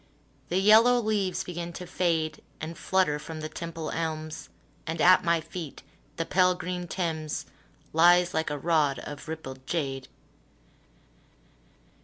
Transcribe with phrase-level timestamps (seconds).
[0.49, 4.49] The yellow leaves begin to fade And flutter from the Temple elms,
[4.87, 5.83] And at my feet
[6.15, 7.45] the pale green Thames
[7.93, 10.07] Lies like a rod of rippled jade.